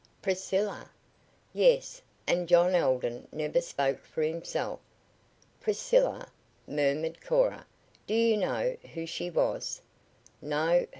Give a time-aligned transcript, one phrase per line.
[0.19, 0.89] "Priscilla?"
[1.53, 4.79] "Yes; and John Alden never spoke for himself."
[5.59, 6.31] "Priscilla,"
[6.67, 7.67] murmured Cora.
[8.07, 9.79] "Do you know who she was?"
[10.41, 10.87] "No.